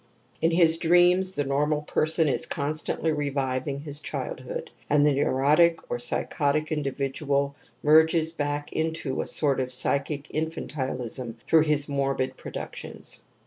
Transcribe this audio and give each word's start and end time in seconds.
In 0.41 0.49
his 0.49 0.77
dreams 0.79 1.33
the 1.35 1.43
[normal 1.43 1.83
person 1.83 2.27
is 2.27 2.47
constantly 2.47 3.11
^gyiving 3.11 3.83
his 3.83 4.01
r*hilH 4.11 4.43
> 4.45 4.45
lood, 4.47 4.71
and 4.89 5.05
the 5.05 5.13
neurotic 5.13 5.77
or 5.91 5.99
psychotic 5.99 6.71
individual 6.71 7.55
\ 7.69 7.83
lerges 7.85 8.31
back 8.35 8.73
into 8.73 9.21
a 9.21 9.27
sort 9.27 9.59
of 9.59 9.71
psychic 9.71 10.23
infantilism 10.29 11.35
\ 11.41 11.45
;hrough 11.47 11.63
his 11.63 11.87
morbid 11.87 12.35
productions. 12.35 13.25